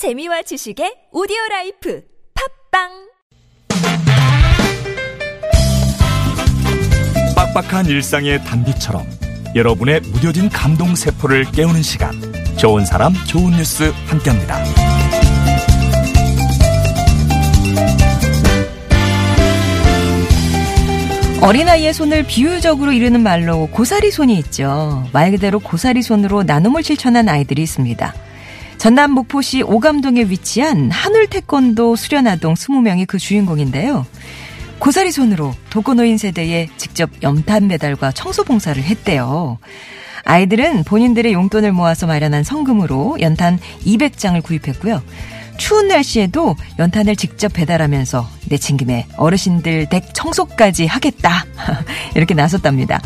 재미와 0.00 0.40
지식의 0.40 1.10
오디오 1.12 1.36
라이프 1.50 2.02
팟빵 2.72 2.88
빡빡한 7.36 7.84
일상의 7.84 8.42
단비처럼 8.42 9.04
여러분의 9.54 10.00
무뎌진 10.00 10.48
감동 10.48 10.94
세포를 10.94 11.44
깨우는 11.52 11.82
시간 11.82 12.12
좋은 12.56 12.86
사람 12.86 13.12
좋은 13.26 13.50
뉴스 13.50 13.92
함께합니다. 14.06 14.64
어린아이의 21.42 21.92
손을 21.92 22.22
비유적으로 22.22 22.92
이르는 22.92 23.20
말로 23.20 23.66
고사리 23.66 24.10
손이 24.10 24.38
있죠. 24.38 25.06
말 25.12 25.30
그대로 25.30 25.58
고사리 25.58 26.00
손으로 26.00 26.44
나눔을 26.44 26.82
실천한 26.82 27.28
아이들이 27.28 27.60
있습니다. 27.60 28.29
전남 28.80 29.10
목포시 29.10 29.60
오감동에 29.60 30.22
위치한 30.30 30.90
한울 30.90 31.26
태권도 31.26 31.96
수련아동 31.96 32.54
20명이 32.54 33.06
그 33.06 33.18
주인공인데요. 33.18 34.06
고사리 34.78 35.12
손으로 35.12 35.52
독거노인 35.68 36.16
세대에 36.16 36.70
직접 36.78 37.10
연탄 37.22 37.68
배달과 37.68 38.12
청소 38.12 38.42
봉사를 38.42 38.82
했대요. 38.82 39.58
아이들은 40.24 40.84
본인들의 40.84 41.30
용돈을 41.30 41.72
모아서 41.72 42.06
마련한 42.06 42.42
성금으로 42.42 43.18
연탄 43.20 43.58
200장을 43.84 44.42
구입했고요. 44.42 45.02
추운 45.60 45.88
날씨에도 45.88 46.56
연탄을 46.78 47.16
직접 47.16 47.52
배달하면서 47.52 48.26
내친 48.48 48.78
김에 48.78 49.06
어르신들 49.18 49.90
댁 49.90 50.14
청소까지 50.14 50.86
하겠다. 50.86 51.44
이렇게 52.16 52.32
나섰답니다. 52.32 53.00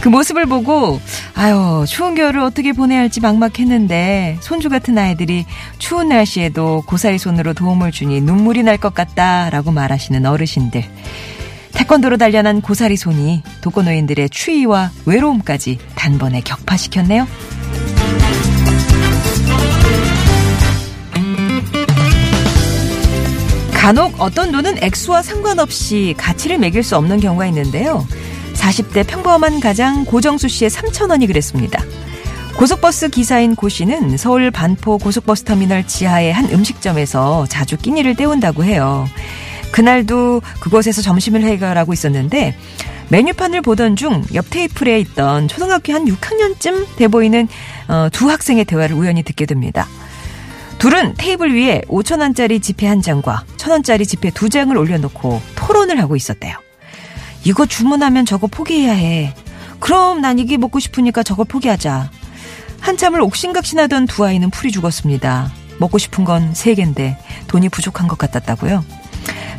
그 0.00 0.08
모습을 0.08 0.46
보고, 0.46 0.98
아유, 1.34 1.84
추운 1.86 2.14
겨울을 2.14 2.40
어떻게 2.40 2.72
보내야 2.72 3.00
할지 3.00 3.20
막막했는데, 3.20 4.38
손주 4.40 4.70
같은 4.70 4.96
아이들이 4.96 5.44
추운 5.78 6.08
날씨에도 6.08 6.82
고사리 6.86 7.18
손으로 7.18 7.52
도움을 7.52 7.92
주니 7.92 8.22
눈물이 8.22 8.62
날 8.62 8.78
것 8.78 8.94
같다라고 8.94 9.70
말하시는 9.72 10.24
어르신들. 10.24 10.82
태권도로 11.72 12.16
단련한 12.16 12.62
고사리 12.62 12.96
손이 12.96 13.42
독거노인들의 13.60 14.30
추위와 14.30 14.90
외로움까지 15.04 15.78
단번에 15.94 16.40
격파시켰네요. 16.40 17.26
간혹 23.78 24.16
어떤 24.18 24.50
돈은 24.50 24.82
액수와 24.82 25.22
상관없이 25.22 26.12
가치를 26.18 26.58
매길 26.58 26.82
수 26.82 26.96
없는 26.96 27.20
경우가 27.20 27.46
있는데요. 27.46 28.04
40대 28.54 29.06
평범한 29.06 29.60
가장 29.60 30.04
고정수 30.04 30.48
씨의 30.48 30.68
3천원이 30.68 31.28
그랬습니다. 31.28 31.82
고속버스 32.56 33.10
기사인 33.10 33.54
고 33.54 33.68
씨는 33.68 34.16
서울 34.16 34.50
반포 34.50 34.98
고속버스 34.98 35.44
터미널 35.44 35.86
지하의 35.86 36.32
한 36.32 36.50
음식점에서 36.50 37.46
자주 37.48 37.76
끼니를 37.78 38.16
때운다고 38.16 38.64
해요. 38.64 39.06
그날도 39.70 40.42
그곳에서 40.58 41.00
점심을 41.00 41.42
해결하고 41.44 41.92
있었는데 41.92 42.56
메뉴판을 43.10 43.62
보던 43.62 43.94
중 43.94 44.24
옆 44.34 44.50
테이블에 44.50 44.98
있던 45.00 45.46
초등학교 45.46 45.94
한 45.94 46.04
6학년쯤 46.04 46.96
돼 46.96 47.06
보이는 47.06 47.46
어, 47.86 48.08
두 48.12 48.28
학생의 48.28 48.64
대화를 48.64 48.96
우연히 48.96 49.22
듣게 49.22 49.46
됩니다. 49.46 49.86
둘은 50.78 51.14
테이블 51.16 51.54
위에 51.54 51.82
5천 51.88 52.20
원짜리 52.20 52.60
지폐 52.60 52.86
한 52.86 53.02
장과 53.02 53.44
1 53.52 53.57
천 53.68 53.72
원짜리 53.72 54.06
지폐 54.06 54.30
두 54.30 54.48
장을 54.48 54.74
올려놓고 54.74 55.42
토론을 55.54 56.00
하고 56.00 56.16
있었대요. 56.16 56.56
이거 57.44 57.66
주문하면 57.66 58.24
저거 58.24 58.46
포기해야 58.46 58.94
해. 58.94 59.34
그럼 59.78 60.22
난 60.22 60.38
이게 60.38 60.56
먹고 60.56 60.80
싶으니까 60.80 61.22
저걸 61.22 61.44
포기하자. 61.44 62.10
한참을 62.80 63.20
옥신각신하던 63.20 64.06
두 64.06 64.24
아이는 64.24 64.48
풀이 64.48 64.72
죽었습니다. 64.72 65.52
먹고 65.80 65.98
싶은 65.98 66.24
건 66.24 66.54
세 66.54 66.72
개인데 66.72 67.18
돈이 67.48 67.68
부족한 67.68 68.08
것 68.08 68.16
같았다고요. 68.16 68.82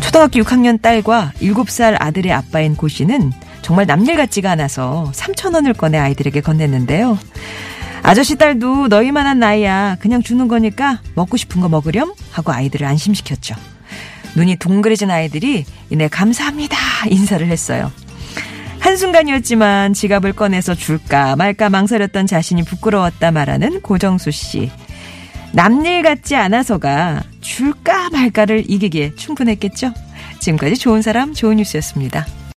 초등학교 0.00 0.38
6학년 0.38 0.80
딸과 0.80 1.32
7살 1.40 1.96
아들의 1.98 2.32
아빠인 2.32 2.76
고 2.76 2.86
씨는 2.86 3.32
정말 3.62 3.86
남일 3.86 4.16
같지가 4.16 4.52
않아서 4.52 5.10
3천 5.16 5.52
원을 5.54 5.74
꺼내 5.74 5.98
아이들에게 5.98 6.42
건넸는데요. 6.42 7.18
아저씨 8.04 8.36
딸도 8.36 8.86
너희만한 8.86 9.40
나이야. 9.40 9.96
그냥 9.98 10.22
주는 10.22 10.46
거니까 10.46 11.00
먹고 11.16 11.36
싶은 11.36 11.60
거 11.60 11.68
먹으렴 11.68 12.14
하고 12.30 12.52
아이들을 12.52 12.86
안심시켰죠. 12.86 13.56
눈이 14.36 14.56
동그래진 14.56 15.10
아이들이 15.10 15.64
이내 15.90 16.08
감사합니다 16.08 16.76
인사를 17.08 17.46
했어요. 17.46 17.90
한순간이었지만 18.80 19.94
지갑을 19.94 20.34
꺼내서 20.34 20.74
줄까 20.74 21.34
말까 21.34 21.70
망설였던 21.70 22.26
자신이 22.26 22.62
부끄러웠다 22.62 23.32
말하는 23.32 23.80
고정수 23.80 24.30
씨. 24.30 24.70
남일 25.52 26.02
같지 26.02 26.36
않아서가 26.36 27.22
줄까 27.40 28.10
말까를 28.10 28.70
이기기에 28.70 29.14
충분했겠죠. 29.16 29.92
지금까지 30.38 30.76
좋은 30.76 31.02
사람 31.02 31.32
좋은 31.32 31.56
뉴스였습니다. 31.56 32.26